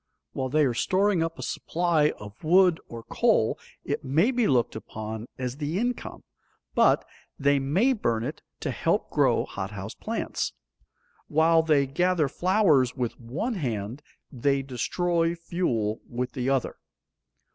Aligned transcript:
While 0.33 0.49
they 0.49 0.65
are 0.65 0.73
storing 0.73 1.21
up 1.21 1.37
a 1.37 1.43
supply 1.43 2.09
of 2.17 2.43
wood 2.43 2.79
or 2.87 3.03
coal 3.03 3.59
it 3.85 4.03
may 4.03 4.31
be 4.31 4.47
looked 4.47 4.75
upon 4.75 5.27
as 5.37 5.57
the 5.57 5.77
income, 5.77 6.23
but 6.73 7.05
they 7.37 7.59
may 7.59 7.93
burn 7.93 8.23
it 8.23 8.41
to 8.61 8.71
help 8.71 9.11
grow 9.11 9.45
hothouse 9.45 9.93
plants. 9.93 10.53
While 11.27 11.61
they 11.61 11.85
gather 11.85 12.27
flowers 12.27 12.95
with 12.95 13.19
one 13.19 13.53
hand, 13.53 14.01
they 14.31 14.63
destroy 14.63 15.35
fuel 15.35 16.01
with 16.09 16.31
the 16.31 16.49
other. 16.49 16.77